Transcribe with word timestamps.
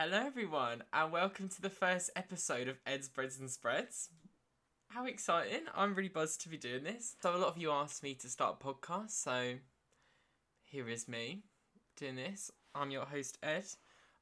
Hello, 0.00 0.22
everyone, 0.24 0.84
and 0.92 1.10
welcome 1.10 1.48
to 1.48 1.60
the 1.60 1.68
first 1.68 2.10
episode 2.14 2.68
of 2.68 2.78
Ed's 2.86 3.08
Breads 3.08 3.40
and 3.40 3.50
Spreads. 3.50 4.10
How 4.86 5.06
exciting! 5.06 5.62
I'm 5.74 5.96
really 5.96 6.08
buzzed 6.08 6.40
to 6.42 6.48
be 6.48 6.56
doing 6.56 6.84
this. 6.84 7.16
So, 7.20 7.34
a 7.34 7.36
lot 7.36 7.48
of 7.48 7.58
you 7.58 7.72
asked 7.72 8.04
me 8.04 8.14
to 8.14 8.28
start 8.28 8.58
a 8.60 8.64
podcast, 8.64 9.10
so 9.10 9.54
here 10.62 10.88
is 10.88 11.08
me 11.08 11.42
doing 11.96 12.14
this. 12.14 12.52
I'm 12.76 12.92
your 12.92 13.06
host, 13.06 13.38
Ed. 13.42 13.64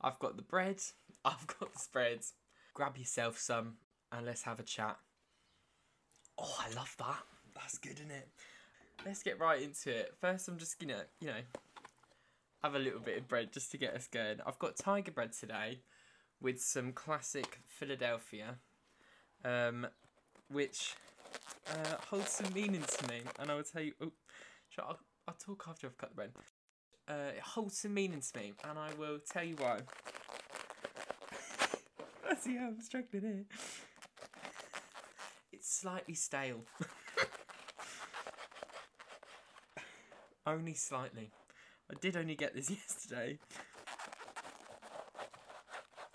I've 0.01 0.19
got 0.19 0.39
the 0.39 0.43
bread, 0.43 0.81
I've 1.27 1.47
got 1.47 1.75
the 1.75 1.79
spreads. 1.79 2.33
Grab 2.73 2.97
yourself 2.97 3.37
some 3.37 3.75
and 4.11 4.25
let's 4.25 4.45
have 4.45 4.59
a 4.59 4.63
chat. 4.63 4.97
Oh, 6.39 6.57
I 6.59 6.75
love 6.75 6.97
that. 7.01 7.23
That's 7.55 7.77
good, 7.77 8.01
isn't 8.01 8.13
it? 8.13 8.29
Let's 9.05 9.23
get 9.23 9.39
right 9.39 9.61
into 9.61 9.91
it. 9.91 10.15
First, 10.23 10.49
I'm 10.49 10.57
just 10.57 10.81
gonna, 10.81 11.03
you 11.21 11.27
know, 11.27 11.43
have 12.67 12.75
a 12.75 12.79
little 12.81 12.99
bit 12.99 13.17
of 13.17 13.29
bread 13.29 13.53
just 13.53 13.71
to 13.71 13.79
get 13.79 13.95
us 13.95 14.09
going. 14.09 14.39
I've 14.45 14.59
got 14.59 14.77
tiger 14.77 15.13
bread 15.13 15.33
today 15.33 15.79
with 16.41 16.61
some 16.61 16.93
classic 16.93 17.61
Philadelphia, 17.65 18.57
um, 19.45 19.87
which 20.51 20.97
uh, 21.71 21.95
holds 22.11 22.31
some 22.31 22.53
meaning 22.53 22.83
to 22.83 23.09
me. 23.09 23.21
And 23.39 23.53
I 23.53 23.55
will 23.55 23.63
tell 23.63 23.83
you, 23.83 23.93
oh, 24.03 24.11
I'll, 24.81 24.99
I'll 25.29 25.35
talk 25.35 25.65
after 25.69 25.87
I've 25.87 25.97
cut 25.97 26.09
the 26.09 26.17
bread. 26.17 26.31
Uh, 27.09 27.31
it 27.37 27.41
holds 27.41 27.79
some 27.79 27.95
meaning 27.95 28.21
to 28.21 28.41
me, 28.41 28.53
and 28.69 28.77
I 28.77 28.89
will 28.99 29.21
tell 29.21 29.45
you 29.45 29.55
why. 29.55 29.79
I 32.29 32.35
see 32.35 32.57
how 32.57 32.67
I'm 32.67 32.81
struggling 32.81 33.23
here. 33.23 33.45
It's 35.53 35.73
slightly 35.73 36.15
stale. 36.15 36.65
only 40.47 40.75
slightly. 40.75 41.31
I 41.91 41.95
did 42.01 42.17
only 42.17 42.35
get 42.35 42.55
this 42.55 42.71
yesterday. 42.71 43.39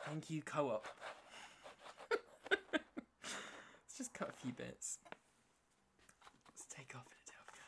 Thank 0.05 0.29
you, 0.29 0.41
co 0.41 0.69
op. 0.69 0.87
Let's 2.73 3.97
just 3.97 4.13
cut 4.13 4.29
a 4.29 4.33
few 4.33 4.51
bits. 4.51 4.99
Let's 6.49 6.65
take 6.69 6.93
off 6.95 7.05
Philadelphia. 7.07 7.65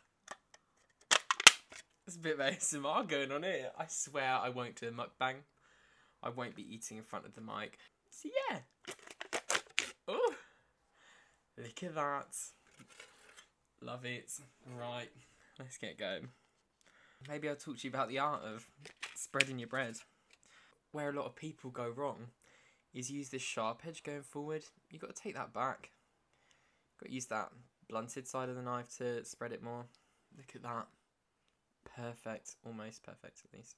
There's 2.06 2.18
a 2.18 2.20
bit 2.20 2.40
of 2.40 2.40
ASMR 2.40 3.08
going 3.08 3.32
on 3.32 3.44
here. 3.44 3.72
I 3.78 3.86
swear 3.88 4.40
I 4.42 4.50
won't 4.50 4.76
do 4.76 4.90
a 4.90 4.92
mukbang. 4.92 5.36
I 6.22 6.30
won't 6.30 6.56
be 6.56 6.74
eating 6.74 6.98
in 6.98 7.04
front 7.04 7.26
of 7.26 7.34
the 7.36 7.42
mic. 7.42 7.78
So 8.10 8.30
yeah. 8.50 8.60
Oh, 10.08 10.34
look 11.58 11.84
at 11.84 11.96
that. 11.96 12.36
Love 13.82 14.06
it. 14.06 14.32
Right, 14.78 15.10
let's 15.60 15.78
get 15.78 15.98
going. 15.98 16.30
Maybe 17.28 17.48
I'll 17.48 17.56
talk 17.56 17.78
to 17.78 17.88
you 17.88 17.90
about 17.90 18.10
the 18.10 18.20
art 18.20 18.44
of 18.44 18.68
spreading 19.16 19.60
your 19.60 19.68
bread. 19.68 19.96
Where 20.92 21.10
a 21.10 21.14
lot 21.14 21.26
of 21.26 21.36
people 21.36 21.70
go 21.70 21.90
wrong 21.90 22.28
is 22.94 23.10
use 23.10 23.30
this 23.30 23.42
sharp 23.42 23.82
edge 23.88 24.04
going 24.04 24.22
forward. 24.22 24.64
You've 24.92 25.02
got 25.02 25.16
to 25.16 25.22
take 25.22 25.36
that 25.36 25.54
back. 25.54 25.90
Got 27.00 27.08
to 27.08 27.14
use 27.14 27.26
that 27.28 27.50
blunted 27.90 28.28
side 28.28 28.50
of 28.50 28.56
the 28.56 28.62
knife 28.62 28.96
to 28.98 29.24
spread 29.26 29.52
it 29.52 29.64
more. 29.64 29.86
Look 30.38 30.56
at 30.56 30.64
that. 30.64 30.88
Perfect. 31.96 32.56
Almost 32.66 33.04
perfect 33.04 33.42
at 33.46 33.58
least. 33.58 33.76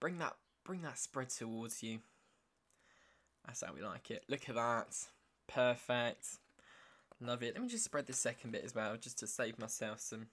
Bring 0.00 0.18
that 0.18 0.34
bring 0.64 0.82
that 0.82 0.98
spread 0.98 1.28
towards 1.30 1.82
you. 1.82 1.98
That's 3.46 3.62
how 3.66 3.72
we 3.74 3.82
like 3.82 4.10
it. 4.10 4.24
Look 4.28 4.48
at 4.48 4.54
that. 4.54 4.96
Perfect. 5.48 6.38
Love 7.20 7.42
it. 7.42 7.54
Let 7.54 7.62
me 7.62 7.68
just 7.68 7.84
spread 7.84 8.06
the 8.06 8.12
second 8.12 8.52
bit 8.52 8.64
as 8.64 8.74
well, 8.74 8.96
just 8.96 9.18
to 9.18 9.26
save 9.26 9.58
myself 9.58 10.00
some 10.00 10.26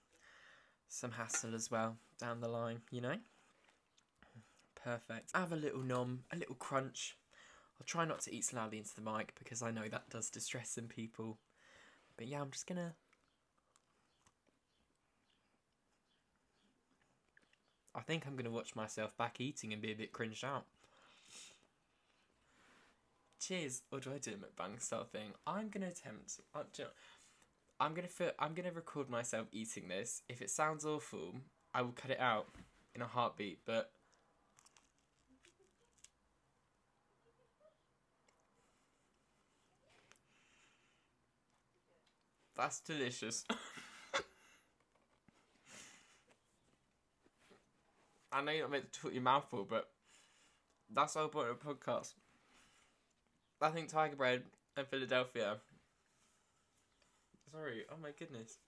some 0.90 1.12
hassle 1.12 1.54
as 1.54 1.70
well 1.70 1.96
down 2.18 2.40
the 2.40 2.48
line, 2.48 2.80
you 2.90 3.00
know? 3.00 3.14
Perfect. 4.84 5.30
Have 5.34 5.52
a 5.52 5.56
little 5.56 5.82
nom, 5.82 6.24
a 6.32 6.36
little 6.36 6.56
crunch. 6.56 7.16
I'll 7.78 7.86
try 7.86 8.04
not 8.04 8.20
to 8.22 8.34
eat 8.34 8.52
loudly 8.52 8.78
into 8.78 8.94
the 8.94 9.00
mic 9.00 9.32
because 9.38 9.62
I 9.62 9.70
know 9.70 9.88
that 9.88 10.10
does 10.10 10.28
distress 10.28 10.70
some 10.70 10.84
people. 10.84 11.38
But 12.16 12.26
yeah, 12.26 12.40
I'm 12.40 12.50
just 12.50 12.66
gonna. 12.66 12.94
I 17.94 18.00
think 18.00 18.26
I'm 18.26 18.36
gonna 18.36 18.50
watch 18.50 18.74
myself 18.74 19.16
back 19.16 19.40
eating 19.40 19.72
and 19.72 19.80
be 19.80 19.92
a 19.92 19.96
bit 19.96 20.12
cringed 20.12 20.44
out. 20.44 20.64
Cheers, 23.40 23.82
or 23.90 24.00
do 24.00 24.12
I 24.12 24.18
do 24.18 24.32
a 24.32 24.34
mukbang 24.34 24.80
style 24.80 25.04
thing? 25.04 25.32
I'm 25.46 25.68
gonna 25.68 25.88
attempt. 25.88 26.40
Uh, 26.54 26.64
I'm 27.80 27.94
gonna 27.94 28.08
fi- 28.08 28.32
I'm 28.38 28.54
gonna 28.54 28.72
record 28.72 29.08
myself 29.08 29.48
eating 29.52 29.88
this. 29.88 30.22
If 30.28 30.42
it 30.42 30.50
sounds 30.50 30.84
awful, 30.84 31.34
I 31.74 31.82
will 31.82 31.92
cut 31.92 32.10
it 32.10 32.20
out 32.20 32.48
in 32.94 33.02
a 33.02 33.06
heartbeat. 33.06 33.60
But 33.64 33.90
that's 42.56 42.80
delicious. 42.80 43.44
I 48.32 48.42
know 48.42 48.52
you're 48.52 48.62
not 48.62 48.70
meant 48.70 48.92
to 48.92 49.00
put 49.00 49.12
your 49.12 49.22
mouth 49.22 49.46
full, 49.50 49.64
but 49.64 49.90
that's 50.92 51.14
the 51.14 51.20
whole 51.20 51.28
point 51.28 51.48
of 51.48 51.56
a 51.56 51.74
podcast. 51.74 52.14
I 53.60 53.70
think 53.70 53.88
Tiger 53.88 54.16
Bread 54.16 54.44
and 54.76 54.86
Philadelphia 54.86 55.58
Sorry. 57.52 57.84
Oh 57.90 57.96
my 58.00 58.10
goodness. 58.16 58.58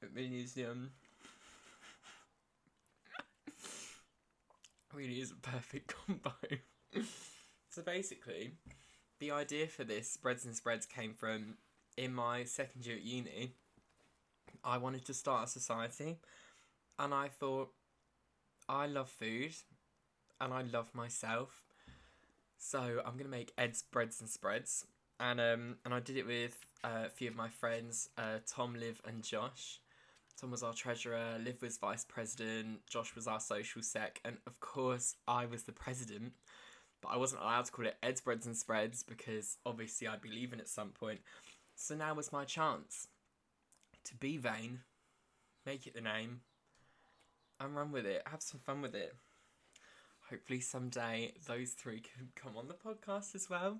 It 0.00 0.10
really 0.14 0.40
is 0.40 0.56
um. 0.68 0.90
really 4.94 5.20
is 5.20 5.32
a 5.32 5.34
perfect 5.36 5.94
combo. 6.06 6.32
so 7.68 7.82
basically, 7.82 8.52
the 9.20 9.30
idea 9.30 9.66
for 9.66 9.84
this 9.84 10.16
breads 10.16 10.44
and 10.46 10.56
spreads 10.56 10.86
came 10.86 11.12
from 11.14 11.56
in 11.96 12.14
my 12.14 12.44
second 12.44 12.86
year 12.86 12.96
at 12.96 13.02
uni. 13.02 13.52
I 14.64 14.78
wanted 14.78 15.04
to 15.06 15.14
start 15.14 15.44
a 15.48 15.50
society, 15.50 16.20
and 16.98 17.12
I 17.12 17.28
thought 17.28 17.70
I 18.68 18.86
love 18.86 19.10
food, 19.10 19.52
and 20.40 20.54
I 20.54 20.62
love 20.62 20.94
myself. 20.94 21.62
So 22.58 23.02
I'm 23.04 23.16
gonna 23.16 23.28
make 23.28 23.52
Ed's 23.58 23.82
breads 23.82 24.20
and 24.20 24.30
spreads, 24.30 24.86
and 25.20 25.40
um 25.40 25.76
and 25.84 25.94
I 25.94 26.00
did 26.00 26.16
it 26.16 26.26
with 26.26 26.56
uh, 26.84 27.04
a 27.06 27.10
few 27.10 27.28
of 27.28 27.36
my 27.36 27.48
friends, 27.48 28.08
uh, 28.18 28.38
Tom, 28.46 28.74
Liv, 28.74 29.00
and 29.06 29.22
Josh. 29.22 29.80
Tom 30.40 30.50
was 30.50 30.62
our 30.62 30.72
treasurer, 30.72 31.38
Liv 31.44 31.62
was 31.62 31.78
vice 31.78 32.04
president, 32.04 32.80
Josh 32.88 33.14
was 33.14 33.26
our 33.26 33.38
social 33.38 33.82
sec, 33.82 34.20
and 34.24 34.38
of 34.46 34.58
course 34.60 35.14
I 35.28 35.46
was 35.46 35.62
the 35.64 35.72
president. 35.72 36.32
But 37.00 37.10
I 37.10 37.16
wasn't 37.16 37.42
allowed 37.42 37.64
to 37.66 37.72
call 37.72 37.86
it 37.86 37.96
Ed's 38.02 38.20
Breads 38.20 38.46
and 38.46 38.56
Spreads 38.56 39.02
because 39.02 39.58
obviously 39.66 40.06
I'd 40.06 40.22
be 40.22 40.30
leaving 40.30 40.60
at 40.60 40.68
some 40.68 40.90
point. 40.90 41.20
So 41.74 41.94
now 41.94 42.14
was 42.14 42.32
my 42.32 42.44
chance 42.44 43.08
to 44.04 44.14
be 44.16 44.36
vain, 44.36 44.80
make 45.66 45.86
it 45.86 45.94
the 45.94 46.00
name, 46.00 46.40
and 47.60 47.76
run 47.76 47.92
with 47.92 48.06
it. 48.06 48.22
Have 48.26 48.42
some 48.42 48.60
fun 48.60 48.82
with 48.82 48.94
it. 48.94 49.14
Hopefully 50.30 50.60
someday 50.60 51.34
those 51.46 51.72
three 51.72 52.00
can 52.00 52.28
come 52.34 52.56
on 52.56 52.68
the 52.68 52.74
podcast 52.74 53.34
as 53.34 53.50
well. 53.50 53.78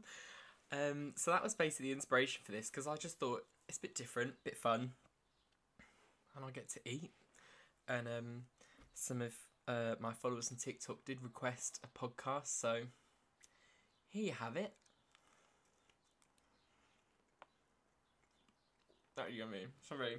Um, 0.73 1.13
so 1.17 1.31
that 1.31 1.43
was 1.43 1.55
basically 1.55 1.89
the 1.89 1.93
inspiration 1.93 2.41
for 2.45 2.53
this 2.53 2.71
because 2.71 2.87
I 2.87 2.97
just 2.97 3.21
thought 3.21 3.45
it's 3.69 3.77
a 3.77 3.81
bit 3.81 3.95
different, 3.95 4.31
a 4.31 4.45
bit 4.45 4.57
fun, 4.57 4.93
and 6.35 6.45
I 6.45 6.51
get 6.51 6.71
to 6.71 6.81
eat. 6.87 7.11
And 7.87 8.09
um, 8.09 8.43
some 8.95 9.21
of 9.21 9.35
uh, 9.69 9.97
my 10.01 10.13
followers 10.13 10.51
on 10.51 10.57
TikTok 10.57 11.05
did 11.05 11.23
request 11.23 11.81
a 11.85 11.99
podcast, 11.99 12.47
so 12.47 12.81
here 14.09 14.25
you 14.25 14.33
have 14.33 14.57
it. 14.57 14.73
That 19.17 19.33
you 19.33 19.45
mean? 19.45 19.69
Sorry. 19.87 20.17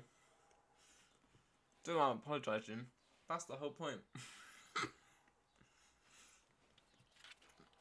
Don't 1.83 1.99
I'm 1.99 2.17
apologising. 2.17 2.85
That's 3.27 3.45
the 3.45 3.55
whole 3.55 3.71
point. 3.71 3.97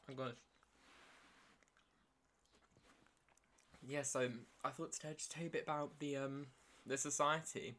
oh 0.09 0.15
gosh. 0.15 0.33
Yeah, 3.87 4.03
so 4.03 4.29
I 4.63 4.69
thought 4.69 4.93
today 4.93 5.09
I'd 5.09 5.17
just 5.17 5.31
tell 5.31 5.43
you 5.43 5.49
a 5.49 5.51
bit 5.51 5.63
about 5.63 5.99
the 5.99 6.17
um 6.17 6.47
the 6.85 6.97
society. 6.97 7.75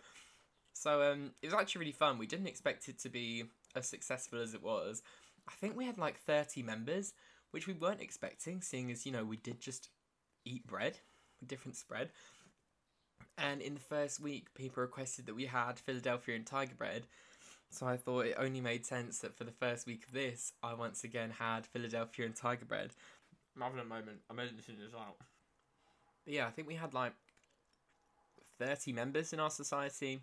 So 0.72 1.02
um 1.02 1.32
it 1.42 1.46
was 1.46 1.54
actually 1.54 1.80
really 1.80 1.92
fun. 1.92 2.18
We 2.18 2.26
didn't 2.26 2.46
expect 2.46 2.88
it 2.88 2.98
to 3.00 3.08
be 3.08 3.44
as 3.74 3.86
successful 3.86 4.40
as 4.40 4.54
it 4.54 4.62
was. 4.62 5.02
I 5.48 5.52
think 5.52 5.76
we 5.76 5.86
had 5.86 5.98
like 5.98 6.18
thirty 6.20 6.62
members, 6.62 7.12
which 7.50 7.66
we 7.66 7.74
weren't 7.74 8.00
expecting, 8.00 8.60
seeing 8.60 8.90
as 8.90 9.06
you 9.06 9.12
know 9.12 9.24
we 9.24 9.36
did 9.36 9.60
just 9.60 9.90
eat 10.44 10.66
bread, 10.66 10.98
different 11.46 11.76
spread. 11.76 12.10
And 13.36 13.60
in 13.60 13.74
the 13.74 13.80
first 13.80 14.20
week, 14.20 14.54
people 14.54 14.82
requested 14.82 15.26
that 15.26 15.34
we 15.34 15.46
had 15.46 15.78
Philadelphia 15.78 16.36
and 16.36 16.46
Tiger 16.46 16.74
bread. 16.76 17.06
So 17.70 17.86
I 17.86 17.96
thought 17.96 18.26
it 18.26 18.36
only 18.38 18.60
made 18.60 18.86
sense 18.86 19.18
that 19.18 19.36
for 19.36 19.42
the 19.42 19.50
first 19.50 19.86
week 19.86 20.04
of 20.06 20.12
this, 20.12 20.52
I 20.62 20.74
once 20.74 21.02
again 21.02 21.30
had 21.30 21.66
Philadelphia 21.66 22.26
and 22.26 22.36
Tiger 22.36 22.64
bread. 22.64 22.90
I'm 23.56 23.62
having 23.62 23.80
a 23.80 23.84
moment. 23.84 24.18
I'm 24.30 24.38
editing 24.38 24.76
this 24.78 24.94
out. 24.94 25.16
But 26.24 26.34
yeah, 26.34 26.46
I 26.46 26.50
think 26.50 26.68
we 26.68 26.74
had 26.74 26.94
like 26.94 27.12
30 28.58 28.92
members 28.92 29.32
in 29.32 29.40
our 29.40 29.50
society, 29.50 30.20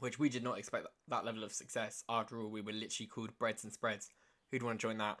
which 0.00 0.18
we 0.18 0.28
did 0.28 0.42
not 0.42 0.58
expect 0.58 0.86
that 1.08 1.24
level 1.24 1.44
of 1.44 1.52
success. 1.52 2.04
After 2.08 2.38
all, 2.38 2.48
we 2.48 2.60
were 2.60 2.72
literally 2.72 3.06
called 3.06 3.38
Breads 3.38 3.64
and 3.64 3.72
Spreads. 3.72 4.10
Who'd 4.50 4.62
want 4.62 4.80
to 4.80 4.86
join 4.86 4.98
that? 4.98 5.18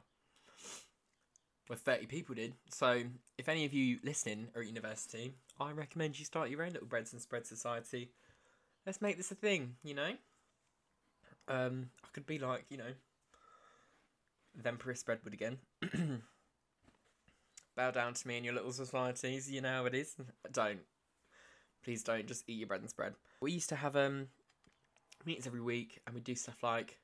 Well, 1.68 1.78
30 1.78 2.06
people 2.06 2.34
did. 2.34 2.52
So, 2.70 3.02
if 3.38 3.48
any 3.48 3.64
of 3.64 3.72
you 3.72 3.98
listening 4.04 4.48
are 4.54 4.60
at 4.60 4.68
university, 4.68 5.32
I 5.58 5.72
recommend 5.72 6.18
you 6.18 6.26
start 6.26 6.50
your 6.50 6.62
own 6.62 6.72
little 6.72 6.86
Breads 6.86 7.12
and 7.14 7.22
Spreads 7.22 7.48
society. 7.48 8.10
Let's 8.84 9.00
make 9.00 9.16
this 9.16 9.30
a 9.30 9.34
thing, 9.34 9.76
you 9.82 9.94
know? 9.94 10.12
Um, 11.48 11.88
I 12.04 12.08
could 12.12 12.26
be 12.26 12.38
like, 12.38 12.66
you 12.68 12.76
know, 12.76 12.92
the 14.54 14.68
Empress 14.68 15.02
Spreadwood 15.02 15.32
again. 15.32 15.58
Bow 17.76 17.90
down 17.90 18.14
to 18.14 18.28
me 18.28 18.36
in 18.36 18.44
your 18.44 18.54
little 18.54 18.72
societies, 18.72 19.50
you 19.50 19.60
know 19.60 19.68
how 19.68 19.86
it 19.86 19.94
is. 19.94 20.14
Don't. 20.52 20.80
Please 21.82 22.02
don't, 22.02 22.26
just 22.26 22.44
eat 22.46 22.58
your 22.58 22.68
bread 22.68 22.80
and 22.80 22.88
spread. 22.88 23.14
We 23.40 23.52
used 23.52 23.68
to 23.70 23.76
have 23.76 23.96
um 23.96 24.28
meetings 25.26 25.46
every 25.46 25.60
week 25.60 26.00
and 26.06 26.14
we 26.14 26.20
do 26.20 26.34
stuff 26.34 26.62
like 26.62 26.98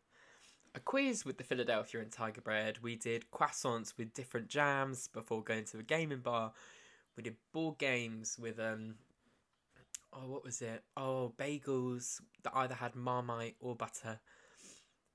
a 0.75 0.81
quiz 0.81 1.25
with 1.25 1.39
the 1.39 1.45
Philadelphia 1.45 2.01
and 2.01 2.11
Tiger 2.11 2.41
Bread. 2.41 2.79
We 2.83 2.97
did 2.97 3.31
croissants 3.33 3.97
with 3.99 4.15
different 4.15 4.49
jams 4.49 5.09
before 5.09 5.43
going 5.43 5.65
to 5.67 5.79
a 5.79 5.83
gaming 5.83 6.21
bar. 6.21 6.53
We 7.17 7.23
did 7.23 7.37
board 7.53 7.79
games 7.79 8.39
with 8.39 8.59
um 8.61 8.95
oh 10.13 10.29
what 10.29 10.45
was 10.45 10.63
it? 10.63 10.85
Oh 10.97 11.35
bagels 11.39 12.21
that 12.43 12.53
either 12.55 12.75
had 12.75 12.95
marmite 12.95 13.57
or 13.61 13.75
butter. 13.75 14.21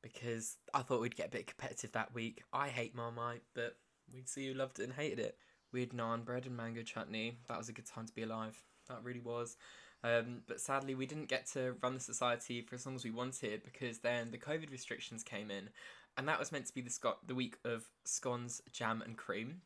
Because 0.02 0.58
I 0.74 0.82
thought 0.82 1.02
we'd 1.02 1.16
get 1.16 1.28
a 1.28 1.32
bit 1.32 1.48
competitive 1.48 1.94
that 1.94 2.14
week. 2.14 2.44
I 2.54 2.68
hate 2.68 2.94
marmite, 2.94 3.42
but 3.56 3.76
we'd 4.14 4.30
see 4.30 4.48
who 4.48 4.54
loved 4.54 4.80
it 4.80 4.84
and 4.84 4.94
hated 4.94 5.20
it. 5.20 5.38
We 5.76 5.82
had 5.82 5.90
naan 5.90 6.24
bread 6.24 6.46
and 6.46 6.56
mango 6.56 6.84
chutney. 6.84 7.38
That 7.50 7.58
was 7.58 7.68
a 7.68 7.74
good 7.74 7.86
time 7.86 8.06
to 8.06 8.16
be 8.16 8.24
alive. 8.24 8.58
That 8.88 9.04
really 9.04 9.20
was. 9.20 9.58
Um, 10.06 10.38
but 10.48 10.62
sadly, 10.62 10.96
we 10.96 11.06
didn't 11.06 11.28
get 11.28 11.48
to 11.48 11.76
run 11.84 11.96
the 11.96 12.00
society 12.00 12.62
for 12.62 12.76
as 12.76 12.86
long 12.86 12.96
as 12.96 13.04
we 13.04 13.12
wanted 13.12 13.62
because 13.62 13.98
then 13.98 14.32
the 14.32 14.38
COVID 14.38 14.72
restrictions 14.72 15.22
came 15.22 15.52
in, 15.52 15.70
and 16.18 16.30
that 16.30 16.40
was 16.40 16.54
meant 16.54 16.66
to 16.68 16.74
be 16.74 16.80
the 16.80 17.16
the 17.28 17.36
week 17.36 17.58
of 17.66 17.84
scones, 18.06 18.62
jam, 18.72 19.02
and 19.02 19.18
cream, 19.18 19.64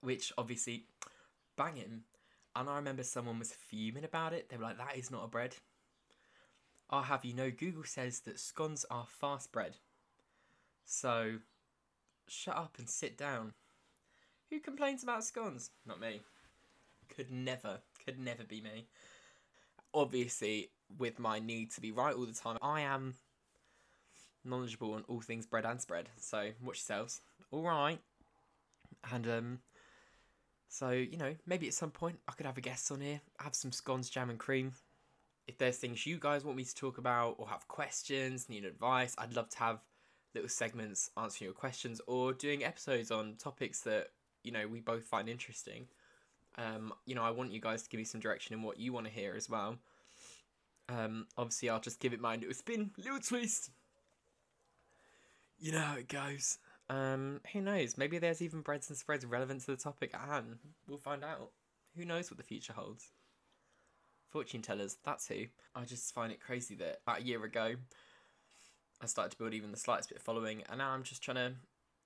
which 0.00 0.32
obviously 0.36 0.86
banging. 1.56 2.02
And 2.56 2.68
I 2.68 2.74
remember 2.74 3.04
someone 3.04 3.38
was 3.38 3.52
fuming 3.52 4.02
about 4.02 4.32
it. 4.32 4.48
They 4.48 4.56
were 4.56 4.64
like, 4.64 4.78
"That 4.78 4.96
is 4.96 5.12
not 5.12 5.22
a 5.22 5.28
bread." 5.28 5.54
I'll 6.90 7.02
have 7.02 7.24
you 7.24 7.32
know, 7.32 7.52
Google 7.52 7.84
says 7.84 8.18
that 8.20 8.40
scones 8.40 8.84
are 8.90 9.06
fast 9.06 9.52
bread. 9.52 9.76
So, 10.84 11.38
shut 12.26 12.56
up 12.56 12.74
and 12.78 12.90
sit 12.90 13.16
down. 13.16 13.52
Who 14.50 14.60
complains 14.60 15.02
about 15.02 15.24
scones? 15.24 15.70
Not 15.86 16.00
me. 16.00 16.20
Could 17.14 17.30
never, 17.30 17.78
could 18.04 18.18
never 18.18 18.44
be 18.44 18.60
me 18.60 18.86
obviously 19.96 20.68
with 20.98 21.18
my 21.18 21.40
need 21.40 21.70
to 21.72 21.80
be 21.80 21.90
right 21.90 22.14
all 22.14 22.26
the 22.26 22.32
time, 22.32 22.58
I 22.62 22.82
am 22.82 23.14
knowledgeable 24.44 24.94
on 24.94 25.04
all 25.08 25.20
things 25.20 25.46
bread 25.46 25.64
and 25.64 25.80
spread. 25.80 26.08
So 26.18 26.50
watch 26.62 26.76
yourselves. 26.76 27.22
All 27.50 27.62
right, 27.62 27.98
and 29.12 29.26
um, 29.28 29.58
so 30.68 30.90
you 30.90 31.16
know 31.16 31.34
maybe 31.46 31.66
at 31.66 31.74
some 31.74 31.90
point 31.90 32.18
I 32.28 32.32
could 32.32 32.46
have 32.46 32.58
a 32.58 32.60
guest 32.60 32.92
on 32.92 33.00
here, 33.00 33.20
have 33.40 33.54
some 33.54 33.72
scones, 33.72 34.10
jam 34.10 34.30
and 34.30 34.38
cream. 34.38 34.72
If 35.46 35.58
there's 35.58 35.76
things 35.78 36.04
you 36.06 36.18
guys 36.18 36.44
want 36.44 36.56
me 36.56 36.64
to 36.64 36.74
talk 36.74 36.98
about 36.98 37.36
or 37.38 37.48
have 37.48 37.68
questions, 37.68 38.48
need 38.48 38.64
advice, 38.64 39.14
I'd 39.16 39.36
love 39.36 39.48
to 39.50 39.58
have 39.58 39.78
little 40.34 40.48
segments 40.48 41.10
answering 41.16 41.46
your 41.46 41.54
questions 41.54 42.00
or 42.08 42.32
doing 42.32 42.64
episodes 42.64 43.12
on 43.12 43.36
topics 43.38 43.80
that 43.82 44.08
you 44.46 44.52
know 44.52 44.66
we 44.66 44.80
both 44.80 45.04
find 45.04 45.28
interesting. 45.28 45.86
Um, 46.56 46.92
you 47.04 47.14
know, 47.14 47.22
I 47.22 47.30
want 47.30 47.52
you 47.52 47.60
guys 47.60 47.82
to 47.82 47.88
give 47.88 47.98
me 47.98 48.04
some 48.04 48.20
direction 48.20 48.54
in 48.54 48.62
what 48.62 48.78
you 48.78 48.92
want 48.92 49.06
to 49.06 49.12
hear 49.12 49.34
as 49.36 49.50
well. 49.50 49.76
Um, 50.88 51.26
obviously, 51.36 51.68
I'll 51.68 51.80
just 51.80 52.00
give 52.00 52.12
it 52.12 52.20
my 52.20 52.36
little 52.36 52.54
spin, 52.54 52.92
little 52.96 53.20
twist. 53.20 53.70
You 55.58 55.72
know 55.72 55.80
how 55.80 55.96
it 55.96 56.08
goes. 56.08 56.58
Um, 56.88 57.40
who 57.52 57.60
knows? 57.60 57.98
Maybe 57.98 58.18
there's 58.18 58.40
even 58.40 58.60
breads 58.60 58.88
and 58.88 58.96
spreads 58.96 59.26
relevant 59.26 59.62
to 59.62 59.66
the 59.66 59.76
topic 59.76 60.12
at 60.14 60.20
hand. 60.20 60.58
We'll 60.88 60.98
find 60.98 61.24
out. 61.24 61.50
Who 61.96 62.04
knows 62.04 62.30
what 62.30 62.38
the 62.38 62.44
future 62.44 62.74
holds? 62.74 63.10
Fortune 64.28 64.62
tellers, 64.62 64.98
that's 65.04 65.28
who. 65.28 65.46
I 65.74 65.84
just 65.84 66.14
find 66.14 66.30
it 66.30 66.40
crazy 66.40 66.74
that 66.76 67.00
about 67.06 67.20
a 67.20 67.24
year 67.24 67.42
ago, 67.44 67.76
I 69.00 69.06
started 69.06 69.30
to 69.32 69.38
build 69.38 69.54
even 69.54 69.70
the 69.70 69.76
slightest 69.78 70.10
bit 70.10 70.18
of 70.18 70.24
following, 70.24 70.62
and 70.68 70.78
now 70.78 70.90
I'm 70.90 71.02
just 71.02 71.22
trying 71.22 71.36
to 71.36 71.52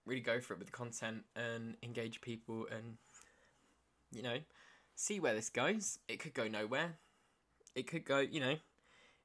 really 0.06 0.20
go 0.20 0.40
for 0.40 0.54
it 0.54 0.58
with 0.58 0.68
the 0.68 0.76
content 0.76 1.24
and 1.36 1.76
engage 1.82 2.20
people 2.20 2.66
and 2.70 2.96
you 4.12 4.22
know, 4.22 4.38
see 4.94 5.20
where 5.20 5.34
this 5.34 5.48
goes. 5.48 5.98
It 6.08 6.18
could 6.18 6.34
go 6.34 6.48
nowhere. 6.48 6.96
It 7.74 7.86
could 7.86 8.04
go, 8.04 8.18
you 8.18 8.40
know, 8.40 8.56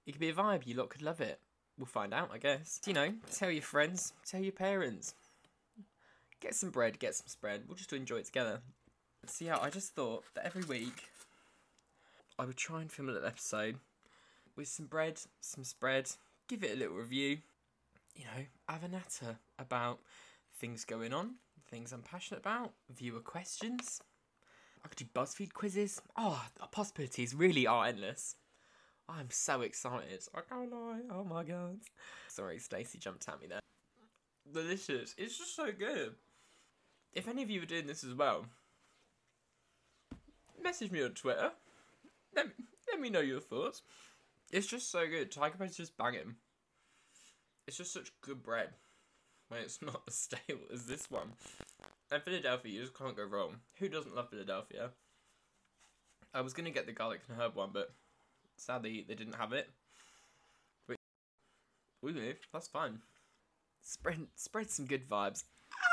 it 0.06 0.12
could 0.12 0.22
be 0.22 0.30
a 0.30 0.33
vibe. 0.33 0.66
You 0.66 0.75
lot 0.75 0.89
could 0.89 1.01
love 1.01 1.22
it. 1.22 1.39
We'll 1.77 1.88
find 1.88 2.13
out, 2.13 2.30
I 2.31 2.38
guess. 2.38 2.80
You 2.86 2.94
know, 2.94 3.13
tell 3.31 3.51
your 3.51 3.62
friends, 3.62 4.13
tell 4.25 4.42
your 4.42 4.54
parents. 4.54 5.16
Get 6.39 6.56
some 6.56 6.69
bread, 6.69 7.00
get 7.00 7.16
some 7.16 7.28
spread. 7.28 7.63
We'll 7.68 7.75
just 7.75 7.92
enjoy 7.92 8.18
it 8.18 8.25
together. 8.25 8.62
See 9.28 9.45
how 9.45 9.60
I 9.60 9.71
just 9.71 9.95
thought 9.95 10.24
that 10.36 10.45
every 10.45 10.63
week 10.63 11.10
I 12.38 12.45
would 12.45 12.57
try 12.57 12.81
and 12.81 12.92
film 12.92 13.10
a 13.10 13.12
little 13.12 13.28
episode 13.28 13.78
with 14.56 14.68
some 14.68 14.86
bread, 14.86 15.19
some 15.42 15.63
spread, 15.63 16.12
give 16.48 16.63
it 16.63 16.74
a 16.74 16.75
little 16.75 16.95
review. 16.95 17.39
You 18.16 18.25
know, 18.25 18.45
have 18.69 18.83
a 18.83 18.88
natter 18.88 19.39
about 19.57 20.00
things 20.60 20.86
going 20.86 21.13
on, 21.13 21.36
things 21.69 21.92
I'm 21.92 22.02
passionate 22.02 22.40
about, 22.40 22.74
viewer 22.90 23.19
questions. 23.19 24.02
I 24.84 24.88
could 24.88 24.98
do 24.98 25.06
BuzzFeed 25.06 25.54
quizzes. 25.54 26.02
Oh, 26.16 26.46
the 26.60 26.68
possibilities 26.68 27.34
really 27.34 27.66
are 27.66 27.86
endless. 27.86 28.36
I'm 29.10 29.30
so 29.30 29.62
excited. 29.62 30.24
I 30.34 30.42
can't 30.42 30.72
lie. 30.72 31.02
Oh 31.12 31.24
my 31.24 31.44
god. 31.44 31.80
Sorry, 32.28 32.60
Stacey 32.60 32.98
jumped 32.98 33.28
at 33.28 33.40
me 33.40 33.48
there. 33.48 33.60
Delicious. 34.52 35.16
It's 35.18 35.38
just 35.38 35.56
so 35.56 35.72
good. 35.72 36.16
If 37.13 37.28
any 37.28 37.44
of 37.44 37.50
you 37.50 37.62
are 37.62 37.66
doing 37.66 37.88
this 37.88 38.04
as 38.04 38.13
well, 38.13 38.46
message 40.62 40.92
me 40.92 41.04
on 41.04 41.12
Twitter. 41.12 41.52
Let 42.36 42.48
me, 42.48 42.54
let 42.92 43.00
me 43.00 43.10
know 43.10 43.22
your 43.22 43.40
thoughts. 43.40 43.81
It's 44.52 44.68
just 44.68 44.92
so 44.92 45.07
good. 45.07 45.31
Tiger 45.31 45.57
Bread's 45.57 45.78
just 45.78 45.98
banging. 45.98 46.36
It's 47.68 47.78
just 47.78 47.94
such 47.94 48.12
good 48.22 48.44
bread 48.44 48.69
when 49.50 49.62
it's 49.62 49.81
not 49.81 50.01
as 50.07 50.15
stale 50.15 50.59
as 50.74 50.86
this 50.86 51.09
one. 51.09 51.33
And 52.12 52.21
Philadelphia, 52.21 52.71
you 52.71 52.81
just 52.81 52.97
can't 52.97 53.15
go 53.15 53.24
wrong. 53.24 53.57
Who 53.80 53.89
doesn't 53.89 54.15
love 54.15 54.30
Philadelphia? 54.30 54.92
I 56.33 56.42
was 56.42 56.53
gonna 56.53 56.71
get 56.71 56.86
the 56.86 56.92
garlic 56.92 57.21
and 57.30 57.39
herb 57.39 57.56
one, 57.56 57.69
but 57.74 57.94
sadly 58.57 59.06
they 59.07 59.15
didn't 59.15 59.36
have 59.36 59.53
it. 59.53 59.69
But 60.88 60.97
we 62.01 62.13
move. 62.13 62.38
That's 62.51 62.68
fine. 62.68 63.00
Spread 63.81 64.27
spread 64.36 64.69
some 64.69 64.86
good 64.86 65.07
vibes. 65.07 65.44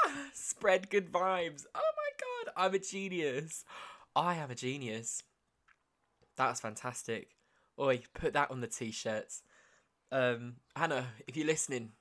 Ah, 0.04 0.28
spread 0.35 0.90
good 0.90 1.12
vibes. 1.12 1.64
Oh 1.75 1.80
my 1.97 2.52
god, 2.52 2.52
I'm 2.56 2.75
a 2.75 2.78
genius. 2.78 3.64
I 4.16 4.35
am 4.35 4.50
a 4.50 4.54
genius. 4.54 5.23
That's 6.37 6.61
fantastic. 6.61 7.28
Oi, 7.78 8.02
put 8.14 8.32
that 8.35 8.50
on 8.50 8.61
the 8.61 8.66
t-shirts. 8.66 9.42
Um, 10.11 10.56
Hannah, 10.76 11.06
if 11.26 11.37
you're 11.37 11.47
listening, 11.47 11.92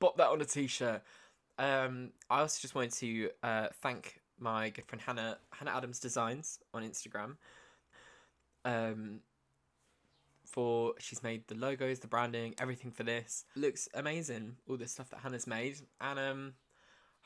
pop 0.00 0.16
that 0.16 0.28
on 0.28 0.40
a 0.40 0.44
t-shirt. 0.44 1.02
Um, 1.58 2.10
I 2.30 2.40
also 2.40 2.60
just 2.60 2.74
wanted 2.74 2.92
to 2.92 3.30
uh, 3.42 3.66
thank 3.82 4.20
my 4.38 4.70
good 4.70 4.86
friend 4.86 5.02
Hannah 5.02 5.38
Hannah 5.52 5.76
Adams 5.76 5.98
Designs 5.98 6.60
on 6.72 6.82
Instagram. 6.82 7.36
Um, 8.64 9.20
for 10.44 10.94
she's 10.98 11.22
made 11.22 11.46
the 11.48 11.54
logos, 11.54 11.98
the 11.98 12.06
branding, 12.06 12.54
everything 12.58 12.90
for 12.90 13.02
this. 13.02 13.44
Looks 13.54 13.88
amazing. 13.94 14.56
All 14.68 14.76
the 14.76 14.88
stuff 14.88 15.10
that 15.10 15.20
Hannah's 15.20 15.46
made, 15.46 15.78
and 16.00 16.18
um, 16.18 16.54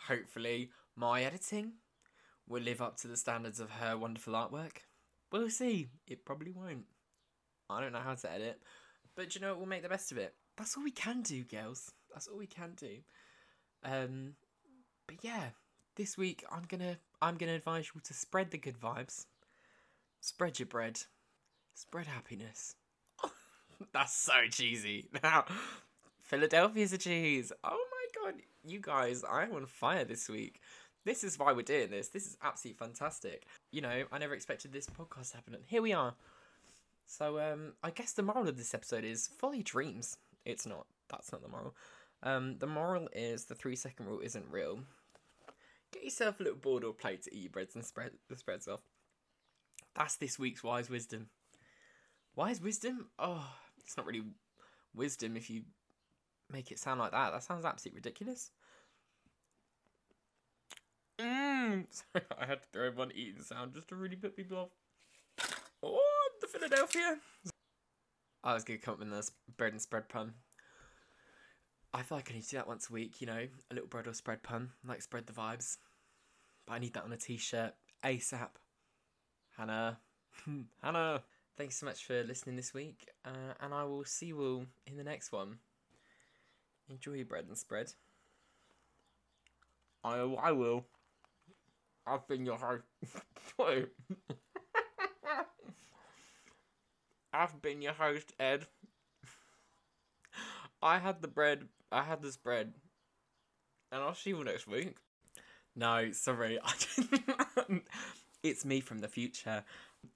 hopefully 0.09 0.71
my 0.97 1.23
editing 1.23 1.73
will 2.49 2.63
live 2.63 2.83
up 2.83 2.97
to 2.99 3.09
the 3.09 3.17
standards 3.17 3.61
of 3.61 3.71
her 3.71 3.97
wonderful 3.97 4.35
artwork. 4.35 4.79
We'll 5.31 5.51
see. 5.51 5.89
It 6.07 6.25
probably 6.25 6.53
won't. 6.53 6.85
I 7.71 7.81
don't 7.81 7.93
know 7.93 8.01
how 8.01 8.15
to 8.15 8.31
edit, 8.31 8.61
but 9.15 9.35
you 9.35 9.41
know 9.41 9.51
what? 9.51 9.59
we'll 9.59 9.69
make 9.69 9.83
the 9.83 9.89
best 9.89 10.13
of 10.13 10.19
it. 10.19 10.35
That's 10.57 10.77
all 10.77 10.85
we 10.85 10.91
can 10.91 11.23
do, 11.23 11.45
girls. 11.45 11.93
That's 12.13 12.29
all 12.29 12.39
we 12.39 12.47
can 12.47 12.73
do. 12.77 12.99
Um, 13.85 14.35
but 15.07 15.17
yeah, 15.23 15.51
this 15.97 16.17
week 16.17 16.45
I'm 16.51 16.63
gonna 16.69 16.99
I'm 17.21 17.37
gonna 17.37 17.55
advise 17.55 17.91
you 17.95 18.01
to 18.05 18.15
spread 18.15 18.51
the 18.51 18.59
good 18.59 18.79
vibes, 18.79 19.27
spread 20.21 20.59
your 20.59 20.67
bread, 20.67 21.01
spread 21.75 22.07
happiness. 22.07 22.77
That's 23.93 24.15
so 24.15 24.33
cheesy. 24.51 25.09
Now, 25.23 25.45
Philadelphia's 26.21 26.93
a 26.93 26.99
cheese. 26.99 27.53
Oh 27.65 27.87
my 27.91 28.31
god, 28.31 28.41
you 28.65 28.81
guys, 28.81 29.25
I'm 29.29 29.53
on 29.55 29.67
fire 29.67 30.05
this 30.05 30.29
week. 30.29 30.61
This 31.05 31.25
is 31.25 31.39
why 31.39 31.53
we're 31.53 31.63
doing 31.63 31.91
this. 31.91 32.09
This 32.09 32.27
is 32.27 32.37
absolutely 32.43 32.79
fantastic. 32.87 33.45
You 33.73 33.81
know, 33.81 34.05
I 34.13 34.19
never 34.19 34.35
expected 34.35 34.73
this 34.73 34.87
podcast 34.87 35.31
to 35.31 35.37
happen, 35.37 35.55
and 35.55 35.65
here 35.67 35.83
we 35.83 35.93
are. 35.93 36.15
So, 37.07 37.41
um, 37.41 37.73
I 37.83 37.91
guess 37.91 38.13
the 38.13 38.23
moral 38.23 38.49
of 38.49 38.57
this 38.57 38.73
episode 38.73 39.05
is 39.05 39.29
follow 39.39 39.55
your 39.55 39.65
dreams. 39.65 40.17
It's 40.45 40.67
not. 40.67 40.87
That's 41.09 41.33
not 41.33 41.43
the 41.43 41.49
moral. 41.49 41.75
Um, 42.23 42.57
the 42.59 42.67
moral 42.67 43.09
is 43.13 43.47
the 43.47 43.55
three 43.55 43.77
second 43.77 44.07
rule 44.07 44.21
isn't 44.21 44.45
real. 44.51 44.81
Get 45.93 46.05
yourself 46.05 46.41
a 46.41 46.45
little 46.45 46.59
board 46.59 46.85
or 46.85 46.93
plate 46.93 47.23
to 47.25 47.35
eat 47.35 47.43
your 47.43 47.51
breads 47.51 47.75
and 47.75 47.85
spread 47.85 48.13
the 48.29 48.37
spreads 48.37 48.69
off. 48.69 48.81
That's 49.95 50.17
this 50.17 50.39
week's 50.39 50.65
wise 50.65 50.89
wisdom. 50.89 51.29
Wise 52.35 52.63
wisdom? 52.63 53.09
Oh, 53.19 53.47
it's 53.79 53.97
not 53.97 54.07
really 54.07 54.23
wisdom 54.95 55.37
if 55.37 55.51
you 55.51 55.63
make 56.51 56.71
it 56.71 56.79
sound 56.79 57.01
like 57.01 57.13
that. 57.13 57.33
That 57.33 57.43
sounds 57.43 57.65
absolutely 57.65 57.99
ridiculous. 57.99 58.51
Mmm. 61.19 61.87
Sorry, 61.91 62.25
I 62.41 62.47
had 62.47 62.63
to 62.63 62.69
throw 62.73 62.89
in 62.89 62.97
one 62.97 63.13
eating 63.15 63.43
sound 63.43 63.75
just 63.75 63.89
to 63.89 63.97
really 63.97 64.17
put 64.17 64.37
people 64.37 64.59
off. 64.59 64.69
Oh, 65.83 66.31
the 66.41 66.47
Philadelphia. 66.47 67.19
I 68.45 68.55
was 68.55 68.65
gonna 68.65 68.79
come 68.79 68.95
up 68.95 69.01
with 69.01 69.11
this 69.11 69.31
bread 69.57 69.73
and 69.73 69.83
spread 69.83 70.09
pun. 70.09 70.35
I 71.95 72.03
feel 72.03 72.17
like 72.19 72.31
I 72.31 72.35
need 72.35 72.45
to 72.45 72.51
do 72.51 72.57
that 72.57 72.69
once 72.69 72.89
a 72.89 72.93
week. 72.93 73.21
You 73.21 73.27
know, 73.27 73.47
a 73.71 73.75
little 73.75 73.89
bread 73.89 74.07
or 74.07 74.15
spread 74.15 74.43
pun, 74.43 74.71
like 74.87 75.03
spread 75.03 75.27
the 75.27 75.33
vibes. 75.33 75.77
But 76.67 76.75
I 76.75 76.79
need 76.79 76.95
that 76.95 77.05
on 77.05 77.13
a 77.13 77.17
t-shirt 77.17 77.75
ASAP. 78.05 78.49
Hannah, 79.57 79.99
Hannah. 80.83 81.23
Thanks 81.59 81.77
so 81.77 81.87
much 81.87 82.07
for 82.07 82.23
listening 82.25 82.57
this 82.57 82.73
week, 82.73 83.09
uh, 83.27 83.53
and 83.61 83.75
I 83.75 83.85
will 83.85 84.05
see 84.05 84.27
you 84.27 84.41
all 84.41 84.65
in 84.87 84.97
the 84.97 85.05
next 85.05 85.33
one. 85.33 85.59
Enjoy 86.89 87.13
your 87.13 87.27
bread 87.27 87.45
and 87.47 87.59
spread. 87.59 87.93
I 90.03 90.17
I 90.17 90.53
will. 90.53 90.87
I've 92.07 92.27
been 92.27 92.47
your 92.47 92.57
host. 92.57 92.85
I've 97.33 97.63
been 97.63 97.81
your 97.81 97.93
host, 97.93 98.33
Ed. 98.41 98.67
I 100.83 100.99
had 100.99 101.23
the 101.23 101.29
bread. 101.29 101.69
I 101.93 102.03
had 102.03 102.23
this 102.23 102.37
bread, 102.37 102.73
and 103.91 104.03
I'll 104.03 104.15
see 104.15 104.31
you 104.31 104.43
next 104.43 104.67
week. 104.67 104.97
No, 105.77 106.11
sorry, 106.13 106.59
I 106.65 106.73
didn't. 106.97 107.83
it's 108.43 108.65
me 108.65 108.81
from 108.81 109.01
the 109.01 109.09
future. 109.09 109.65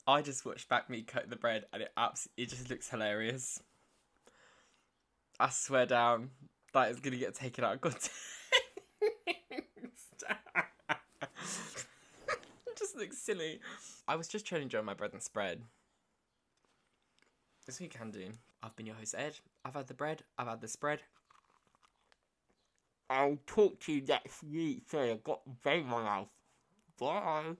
I 0.06 0.22
just 0.22 0.44
watched 0.44 0.68
back 0.68 0.90
me 0.90 1.02
cut 1.02 1.30
the 1.30 1.36
bread, 1.36 1.66
and 1.72 1.82
it 1.82 1.92
abs- 1.96 2.28
it 2.36 2.48
just 2.48 2.70
looks 2.70 2.88
hilarious. 2.88 3.60
I 5.38 5.50
swear 5.50 5.86
down, 5.86 6.30
that 6.72 6.90
is 6.90 7.00
gonna 7.00 7.16
get 7.16 7.34
taken 7.34 7.64
out. 7.64 7.80
God. 7.80 7.96
just 12.78 12.96
looks 12.96 13.18
silly. 13.18 13.60
I 14.08 14.16
was 14.16 14.28
just 14.28 14.46
trying 14.46 14.60
to 14.60 14.64
enjoy 14.64 14.82
my 14.82 14.94
bread 14.94 15.12
and 15.12 15.22
spread. 15.22 15.60
This 17.66 17.80
we 17.80 17.88
can 17.88 18.10
do. 18.10 18.30
I've 18.62 18.76
been 18.76 18.86
your 18.86 18.96
host 18.96 19.14
Ed. 19.16 19.38
I've 19.64 19.74
had 19.74 19.88
the 19.88 19.94
bread. 19.94 20.22
I've 20.38 20.48
had 20.48 20.60
the 20.60 20.68
spread. 20.68 21.00
I'll 23.10 23.38
talk 23.46 23.80
to 23.80 23.92
you 23.92 24.02
next 24.02 24.42
week. 24.44 24.84
Sorry, 24.88 25.10
I've 25.10 25.24
got 25.24 25.42
vein 25.62 25.80
in 25.80 25.86
my 25.86 26.02
mouth. 26.02 26.28
Bye. 26.98 27.56